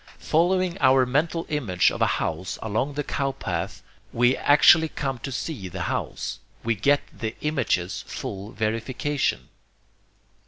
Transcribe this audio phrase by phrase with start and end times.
[0.17, 5.31] Following our mental image of a house along the cow path, we actually come to
[5.31, 9.49] see the house; we get the image's full verification.